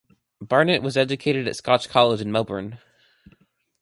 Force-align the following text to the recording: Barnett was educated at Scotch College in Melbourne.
Barnett 0.41 0.81
was 0.81 0.97
educated 0.97 1.47
at 1.47 1.55
Scotch 1.57 1.87
College 1.87 2.21
in 2.21 2.31
Melbourne. 2.31 2.79